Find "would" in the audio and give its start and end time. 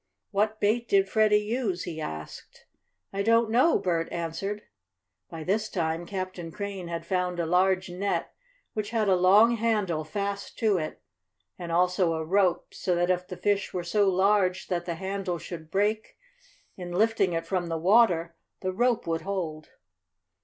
19.05-19.21